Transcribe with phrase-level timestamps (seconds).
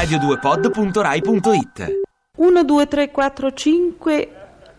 [0.00, 1.98] radio2pod.rai.it
[2.36, 4.28] 1, 2, 3, 4, 5,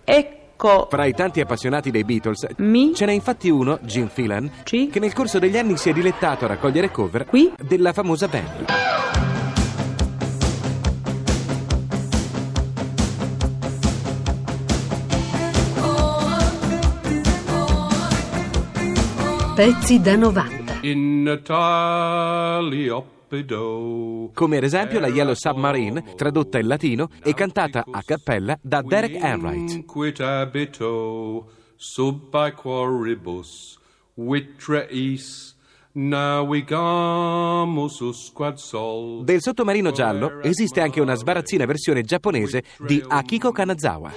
[0.03, 0.87] ecco.
[0.89, 2.93] Fra i tanti appassionati dei Beatles Mi?
[2.95, 4.89] ce n'è infatti uno, Jim Phelan, Sì?
[4.91, 7.53] che nel corso degli anni si è dilettato a raccogliere cover Qui?
[7.61, 8.65] della famosa band.
[19.55, 20.79] Pezzi da 90.
[20.81, 23.19] In Natale oppido.
[24.33, 29.15] Come ad esempio la Yellow Submarine, tradotta in latino e cantata a cappella da Derek
[29.15, 29.85] Enright.
[29.85, 33.79] Quit abito sub quoribus
[34.15, 35.55] vitreis.
[39.23, 44.11] Del sottomarino giallo esiste anche una sbarazzina versione giapponese di Akiko Kanazawa.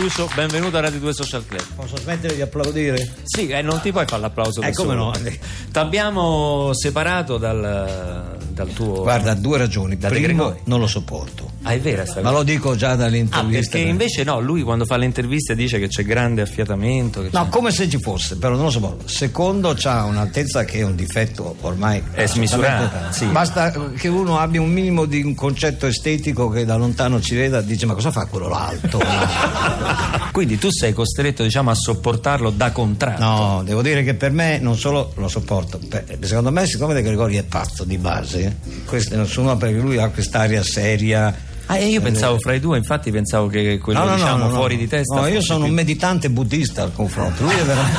[0.00, 1.62] 話 Caro Lucio, benvenuto a Radio 2 Social Club.
[1.74, 3.14] Posso smettere di applaudire?
[3.24, 5.12] Sì, eh, non ti puoi fare l'applauso Eh, come no?
[5.12, 9.02] Ti abbiamo separato dal, dal tuo...
[9.02, 9.96] Guarda, due ragioni.
[9.96, 11.49] Primo, non lo sopporto.
[11.62, 13.72] Ah, è vera sta Ma lo dico già Ah, dall'intervista.
[13.72, 17.20] perché invece no, lui quando fa le interviste dice che c'è grande affiatamento.
[17.22, 19.06] No, c'è- come se ci fosse, però non lo sopporto.
[19.08, 22.02] Secondo, c'ha un'altezza che è un difetto ormai.
[22.12, 23.26] È smisurata, assolutamente- sì.
[23.26, 27.60] Basta che uno abbia un minimo di un concetto estetico che da lontano ci veda,
[27.60, 28.98] dice: Ma cosa fa quello l'alto?
[30.32, 33.22] Quindi tu sei costretto diciamo a sopportarlo da contratto.
[33.22, 37.02] No, devo dire che per me non solo lo sopporto, per- secondo me, siccome De
[37.02, 41.48] Gregori è pazzo di base, questo nessuno perché lui ha quest'aria seria.
[41.72, 44.54] Ah, e io pensavo fra i due, infatti pensavo che quello No, diciamo no, no.
[44.56, 45.20] fuori di testa.
[45.20, 47.44] No, io sono un più- meditante buddista al confronto.
[47.44, 47.98] Lui è veramente.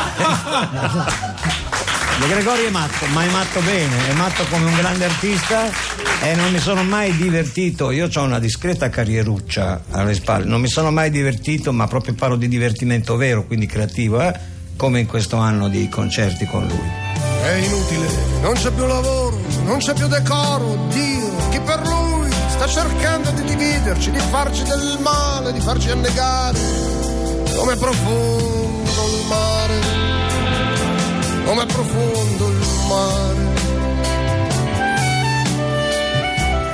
[2.19, 5.69] De Gregori è matto, ma è matto bene, è matto come un grande artista
[6.21, 7.89] e non mi sono mai divertito.
[7.91, 12.35] Io ho una discreta carrieruccia alle spalle, non mi sono mai divertito, ma proprio parlo
[12.35, 14.33] di divertimento vero, quindi creativo, eh,
[14.75, 16.89] come in questo anno di concerti con lui.
[17.41, 18.07] È inutile,
[18.41, 22.00] non c'è più lavoro, non c'è più decoro, Dio, chi per lui
[22.61, 26.59] sta cercando di dividerci, di farci del male, di farci annegare.
[27.55, 29.79] Com'è profondo il mare,
[31.43, 33.39] com'è profondo il mare.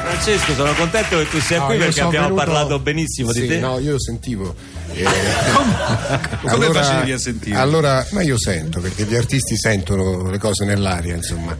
[0.03, 3.47] Francesco, sono contento che tu sia No, qui perché abbiamo venuto- parlato benissimo di Sì,
[3.47, 3.59] te.
[3.59, 4.53] No, io sentivo.
[4.91, 5.05] eh,
[6.49, 7.55] Come facevi a sentire?
[7.57, 11.55] Allora, ma io sento, perché gli artisti sentono le cose nell'aria, insomma.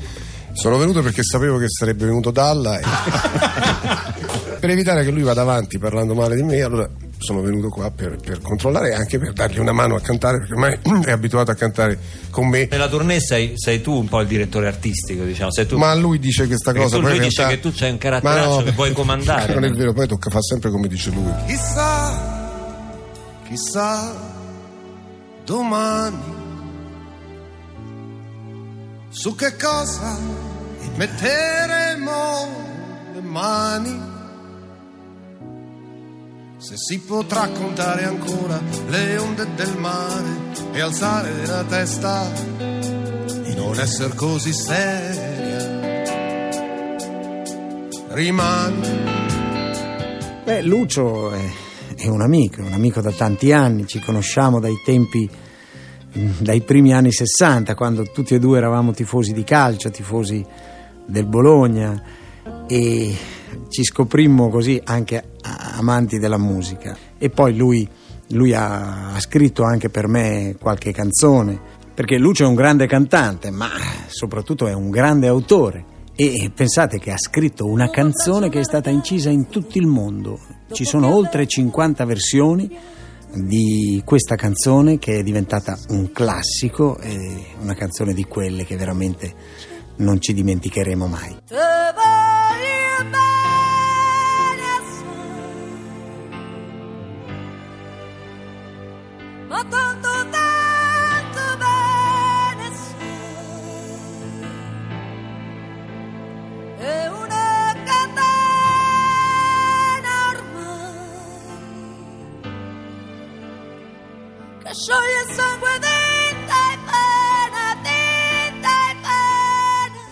[0.58, 2.84] Sono venuto perché sapevo che sarebbe venuto Dalla e
[4.67, 6.89] per evitare che lui vada avanti parlando male di me, allora
[7.19, 10.53] sono venuto qua per, per controllare e anche per dargli una mano a cantare, perché
[10.53, 11.97] ormai è abituato a cantare
[12.29, 12.67] con me.
[12.69, 15.51] Nella tournée sei, sei tu un po' il direttore artistico, diciamo.
[15.51, 15.78] Sei tu.
[15.78, 16.97] Ma lui dice questa Perché cosa.
[17.00, 19.53] tu- lui in dice realtà- che tu c'hai un caratteraccio Ma che vuoi comandare.
[19.53, 21.31] Non è vero, poi tocca fare sempre come dice lui.
[21.47, 22.73] Chissà,
[23.47, 24.13] chissà,
[25.45, 26.17] domani
[29.09, 30.17] su che cosa
[30.95, 32.47] metteremo
[33.13, 34.16] le mani.
[36.57, 40.29] Se si potrà contare ancora le onde del mare
[40.73, 45.75] e alzare la testa e non essere così seria.
[48.09, 49.07] Rimane
[50.47, 51.46] Beh, Lucio è,
[51.96, 55.29] è un amico, è un amico da tanti anni, ci conosciamo dai tempi,
[56.17, 60.44] mm, dai primi anni 60, quando tutti e due eravamo tifosi di calcio, tifosi
[61.06, 62.01] del Bologna
[62.66, 63.16] e
[63.69, 66.96] ci scoprimmo così anche amanti della musica.
[67.18, 67.88] E poi lui,
[68.30, 71.59] lui ha, ha scritto anche per me qualche canzone,
[71.94, 73.69] perché Lucio è un grande cantante, ma
[74.08, 75.96] soprattutto è un grande autore.
[76.16, 80.40] E pensate che ha scritto una canzone che è stata incisa in tutto il mondo.
[80.72, 82.75] Ci sono oltre 50 versioni
[83.34, 87.00] di questa canzone che è diventata un classico,
[87.59, 89.34] una canzone di quelle che veramente
[89.97, 91.38] non ci dimenticheremo mai.
[92.97, 93.03] Te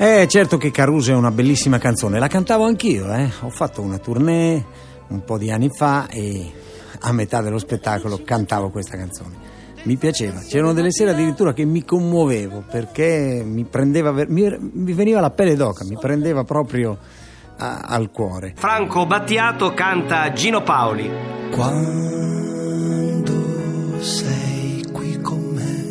[0.05, 3.27] Eh, certo che Caruso è una bellissima canzone, la cantavo anch'io, eh.
[3.41, 4.63] Ho fatto una tournée
[5.07, 6.51] un po' di anni fa e
[6.99, 9.35] a metà dello spettacolo cantavo questa canzone.
[9.85, 15.19] Mi piaceva, c'erano delle sere addirittura che mi commuovevo perché mi prendeva, mi, mi veniva
[15.21, 16.95] la pelle d'oca, mi prendeva proprio
[17.57, 18.53] a- al cuore.
[18.57, 21.09] Franco Battiato canta Gino Paoli.
[21.49, 23.33] Quando
[24.01, 25.83] sei qui con me,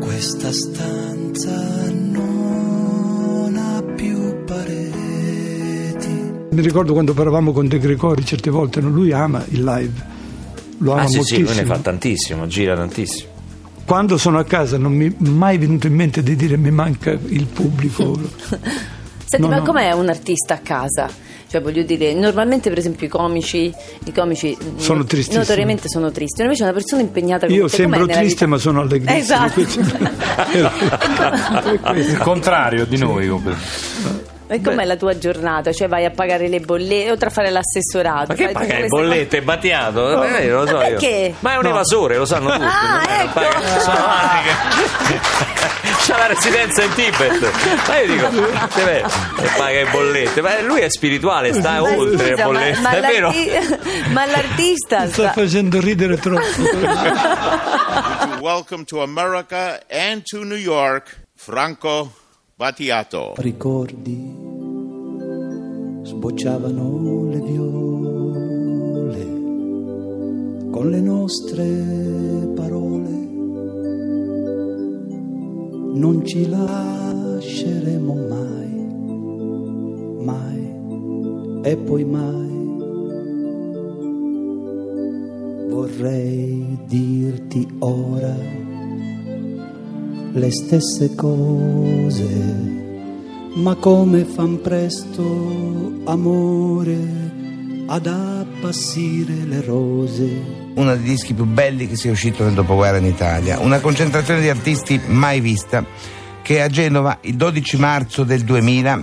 [0.00, 2.11] questa stanza non
[6.52, 8.90] Mi ricordo quando parlavamo con De Gregori certe volte, no?
[8.90, 9.92] lui ama il live,
[10.78, 11.48] lo ama Ah, sì, sì, moltissimo.
[11.48, 13.30] lui ne fa tantissimo, gira tantissimo.
[13.86, 17.10] Quando sono a casa non mi è mai venuto in mente di dire mi manca
[17.10, 18.18] il pubblico.
[19.24, 19.62] Senti, No, ma no.
[19.64, 21.08] com'è un artista a casa?
[21.48, 23.72] Cioè, voglio dire, normalmente, per esempio, i comici,
[24.04, 26.42] i comici Sono notoriamente sono tristi.
[26.42, 29.18] Invece una persona impegnata come Io te, sembro triste ma sono allegrissimo.
[29.18, 29.60] Esatto.
[31.96, 33.26] Il contrario di noi.
[33.28, 34.21] comunque.
[34.52, 35.72] E com'è la tua giornata?
[35.72, 38.26] Cioè, vai a pagare le bollette, oltre a fare l'assessorato.
[38.28, 40.22] Ma che fai paga le bollette, Battiato?
[40.24, 40.90] Eh, lo so Ma io.
[40.98, 41.34] perché?
[41.40, 41.68] Ma è un No.
[41.70, 42.64] evasore, lo sanno tutti.
[42.64, 43.32] Ah, non ecco.
[43.32, 45.20] paga- sono anni che-
[46.04, 47.52] C'ha la residenza in Tibet.
[47.86, 48.28] Ma io dico,
[48.84, 50.40] beh, e paga le bollette.
[50.42, 53.26] Ma lui è spirituale, sta Ma oltre le scusa, ma- bollette, ma è vero?
[53.28, 56.42] l'arti- ma l'artista Mi sta sta- facendo ridere troppo.
[58.40, 62.10] Welcome to America and to New York, Franco
[62.56, 63.34] Battiato.
[63.36, 64.41] Ricordi
[66.12, 67.72] sbocciavano le viole
[70.70, 71.64] con le nostre
[72.54, 73.10] parole.
[75.94, 78.86] Non ci lasceremo mai,
[80.24, 82.50] mai e poi mai.
[85.70, 88.34] Vorrei dirti ora
[90.34, 92.70] le stesse cose,
[93.54, 96.98] ma come fan presto amore
[97.86, 100.60] ad appassire le rose.
[100.74, 104.48] uno dei dischi più belli che sia uscito nel dopoguerra in Italia, una concentrazione di
[104.48, 105.84] artisti mai vista
[106.42, 109.02] che a Genova il 12 marzo del 2000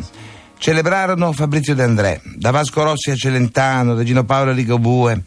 [0.57, 5.24] celebrarono Fabrizio De André, da Vasco Rossi a Celentano, da Gino Paolo a Ligabue.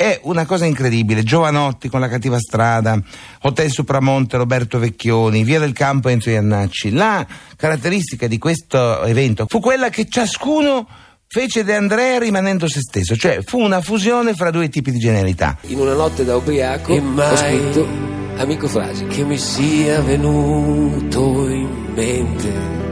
[0.00, 2.96] È una cosa incredibile, Giovanotti con la cattiva strada,
[3.42, 6.92] Hotel Supramonte Roberto Vecchioni, Via del Campo Enzo Iannacci.
[6.92, 10.86] La caratteristica di questo evento fu quella che ciascuno
[11.26, 15.58] fece De André rimanendo se stesso, cioè fu una fusione fra due tipi di genialità.
[15.62, 17.88] In una notte da ubriaco E mai ho scritto
[18.36, 22.86] Amico Frasi che mi sia venuto in mente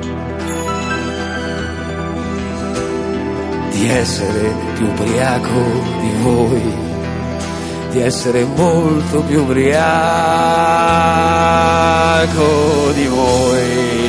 [3.70, 5.62] di essere più ubriaco
[6.00, 6.85] di voi,
[7.96, 9.80] di essere molto più ubriaco
[12.92, 14.05] di voi.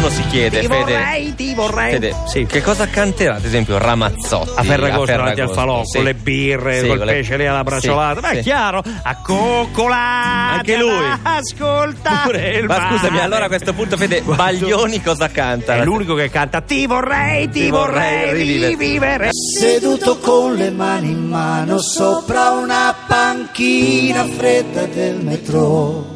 [0.00, 1.90] Uno si chiede, Ti Fede, vorrei, ti vorrei.
[1.92, 4.52] Fede, che cosa canterà, ad esempio, Ramazzotti?
[4.54, 5.96] A Ferragosto davanti al falò, sì.
[5.96, 8.14] con le birre, Sì, col con le- pesce lì alla braciolata.
[8.14, 8.42] Sì, Ma è sì.
[8.42, 10.56] chiaro, accoccolate.
[10.56, 11.04] Anche lui.
[11.22, 15.74] Ascoltare il Ma scusami, allora a questo punto, Fede, Baglioni cosa canta?
[15.74, 18.68] È l'unico che canta Ti vorrei, ti, Ti vorrei vorrei rivivere.
[18.68, 19.28] rivivere.
[19.32, 26.09] Seduto con le mani in mano sopra una panchina fredda del metro.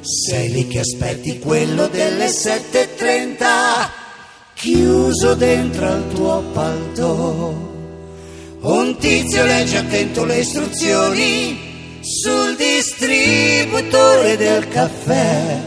[0.00, 3.88] Sei lì che aspetti quello delle 7.30,
[4.54, 7.66] chiuso dentro al tuo palto.
[8.60, 15.60] Un tizio legge attento le istruzioni sul distributore del caffè.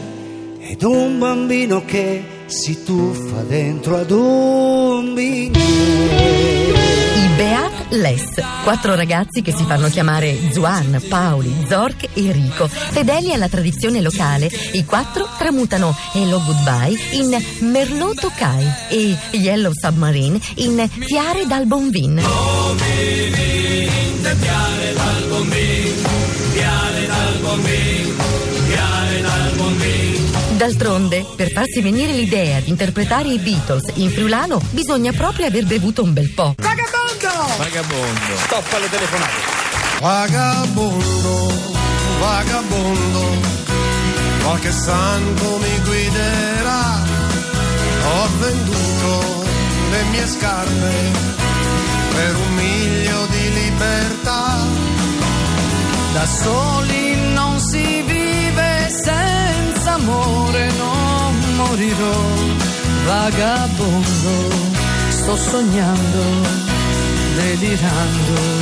[0.58, 5.58] Ed un bambino che si tuffa dentro ad un bignè.
[7.14, 8.24] I Beat Les,
[8.64, 12.66] quattro ragazzi che si fanno chiamare Zuan, Paoli, Zork e Rico.
[12.66, 17.36] Fedeli alla tradizione locale, i quattro tramutano Hello Goodbye in
[17.70, 22.22] Merlot Tokai e Yellow Submarine in Fiare dal Bonvin.
[30.62, 36.04] D'altronde, per farsi venire l'idea di interpretare i Beatles in friulano, bisogna proprio aver bevuto
[36.04, 36.54] un bel po'.
[36.56, 38.36] Vagabondo.
[38.44, 39.32] Stop alle telefonate.
[39.98, 41.52] Vagabondo,
[42.20, 43.28] vagabondo,
[44.44, 47.02] qualche santo mi guiderà.
[48.04, 49.44] Ho venduto
[49.90, 50.92] le mie scarpe
[52.14, 54.58] per un miglio di libertà.
[56.12, 57.01] Da soli
[63.22, 64.50] vagabondo,
[65.10, 66.42] sto sognando,
[67.36, 68.61] delirando.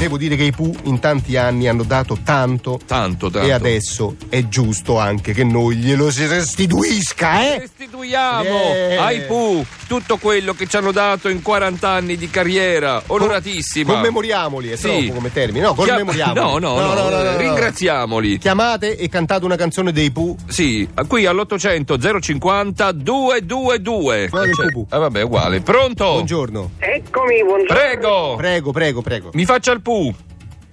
[0.00, 4.48] Devo dire che i Pooh in tanti anni hanno dato tanto, tanto, e adesso è
[4.48, 7.68] giusto anche che noi glielo si restituisca, eh?
[7.76, 8.96] gratuiamo Eh.
[8.96, 13.02] ai Pooh tutto quello che ci hanno dato in 40 anni di carriera.
[13.08, 13.92] Onoratissima.
[13.92, 14.88] Commemoriamoli, è Sì.
[14.88, 15.66] troppo come termine.
[15.66, 16.40] No, commemoriamoli.
[16.40, 18.38] No, no, no, ringraziamoli.
[18.38, 20.34] Chiamate e cantate una canzone dei Pooh.
[20.46, 24.28] Sì, qui all'800 050 222.
[24.30, 24.86] Quella del Cioè, Pooh.
[24.88, 25.60] ah, vabbè, uguale.
[25.60, 26.04] Pronto?
[26.12, 26.70] Buongiorno.
[26.78, 27.74] Eccomi, buongiorno.
[27.74, 28.34] Prego.
[28.36, 29.30] Prego, prego, prego.
[29.34, 29.88] Mi faccia il Pooh.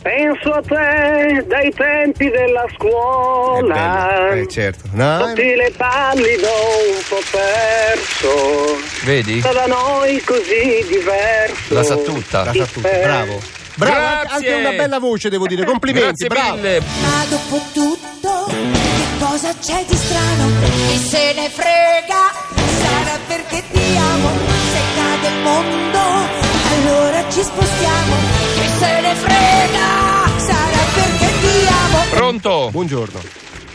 [0.01, 4.29] Penso a te dai tempi della scuola.
[4.31, 4.83] Eh, certo.
[4.93, 6.47] No, Tutti le palli do
[6.93, 8.77] un po' perso.
[9.03, 9.39] Vedi?
[9.41, 11.73] Da noi così diverso.
[11.73, 12.43] La sa tutta.
[12.45, 13.41] La sa tutta, bravo.
[13.75, 14.53] Bravo, anche- Grazie.
[14.53, 15.65] anche una bella voce, devo dire.
[15.65, 16.55] Complimenti, Grazie bravo.
[16.55, 16.79] mille.
[16.79, 20.49] Ma dopo tutto, che cosa c'è di strano?
[20.89, 22.55] Chi se ne frega?
[22.81, 24.29] Sarà perché ti amo.
[24.71, 25.96] Se cade il mondo,
[27.37, 28.15] ci spostiamo.
[28.55, 29.87] Chi se ne frega?
[30.37, 31.99] Sarà perché ti amo.
[32.09, 32.69] Pronto?
[32.71, 33.19] Buongiorno.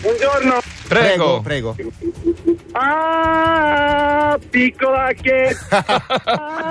[0.01, 0.59] Buongiorno.
[0.89, 1.41] Prego.
[1.43, 1.77] Prego.
[2.73, 5.57] Ah, piccola che.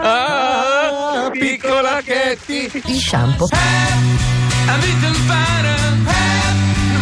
[0.03, 2.69] Ah, piccola Ketty.
[2.85, 3.47] Il shampoo.
[3.47, 4.81] Non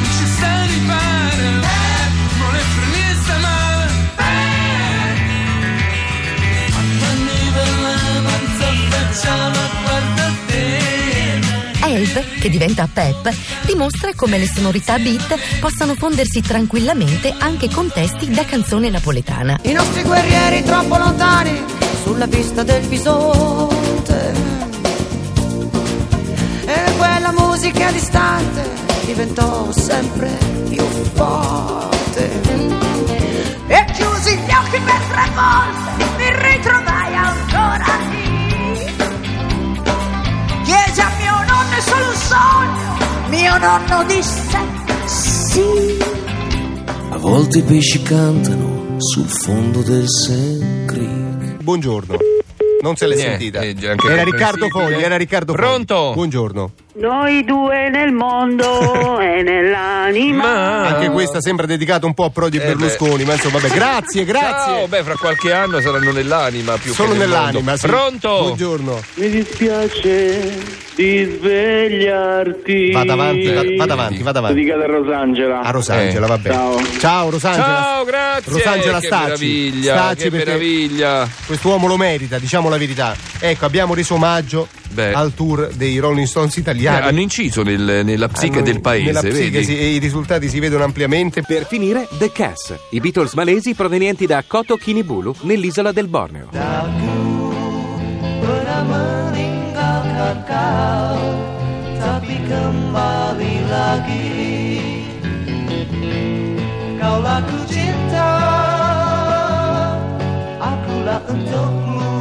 [0.03, 1.71] ci sta ripara,
[2.37, 3.57] vuole frenista ma
[9.11, 9.78] facciamo guarda
[11.99, 13.29] Help, che diventa Pep,
[13.65, 19.59] dimostra come le sonorità beat possano fondersi tranquillamente anche con testi da canzone napoletana.
[19.63, 21.61] I nostri guerrieri troppo lontani
[22.03, 24.33] sulla pista del bisonte.
[26.65, 28.69] E quella musica distante
[29.05, 30.29] diventò sempre
[30.69, 32.29] più forte.
[33.67, 38.28] E chiusi gli occhi per tre volte, mi ritrovai ancora lì.
[42.29, 44.57] Solo sogno, mio nonno disse
[45.05, 45.97] sì.
[47.11, 51.63] A volte i pesci cantano sul fondo del Sand Creek.
[51.63, 52.17] Buongiorno.
[52.81, 53.59] Non se l'è Niente, sentita.
[53.61, 54.31] eh, già anche Era comprensibile.
[54.37, 55.61] Riccardo Fogli, era Riccardo Fogli.
[55.65, 56.11] Pronto?
[56.13, 56.71] Buongiorno.
[56.93, 60.85] Noi due nel mondo e nell'anima.
[60.87, 64.23] Anche questa sembra dedicata un po' a Prodi e Eh Berlusconi, ma insomma, vabbè, grazie,
[64.23, 64.73] grazie.
[64.75, 67.77] Ciao, beh, fra qualche anno saranno nell'anima più Solo che nel nell'anima, mondo.
[67.77, 67.87] sì.
[67.87, 68.37] Pronto?
[68.43, 68.99] Buongiorno.
[69.15, 72.91] Mi dispiace di svegliarti.
[72.91, 74.55] Vada avanti, va- vada avanti, vada avanti.
[74.57, 75.61] Dedicata a Rosangela.
[75.61, 76.29] A Rosangela, Eh.
[76.29, 76.55] va bene.
[76.55, 76.81] Ciao.
[76.99, 77.65] Ciao Rosangela.
[77.65, 78.51] Ciao, grazie.
[78.51, 79.23] Rosangela che Stacci.
[79.23, 81.29] meraviglia, Stacci che perché meraviglia.
[81.45, 83.15] Quest'uomo lo merita, diciamo la verità.
[83.39, 85.13] Ecco, abbiamo reso omaggio Beh.
[85.13, 87.05] al tour dei Rolling Stones Eh, italiani.
[87.07, 89.63] hanno inciso nel- nella psiche Hanno- del paese, Nella psiche, vedi?
[89.63, 91.43] sì, e i risultati si vedono ampiamente.
[91.43, 96.49] Per finire, The Cass, i Beatles malesi provenienti da Koto Kinibulu, nell'isola del Borneo.
[98.41, 99.28] Pernah
[100.19, 101.19] meninggalkan kau
[101.99, 104.31] Tapi kembali lagi
[106.99, 108.29] Kaulah ku cinta
[110.59, 112.11] Akulah untukmu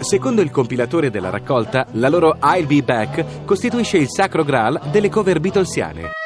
[0.00, 5.08] Secondo il compilatore della raccolta, la loro I'll Be Back costituisce il sacro graal delle
[5.08, 6.19] cover beatlesiane.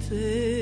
[0.00, 0.61] 最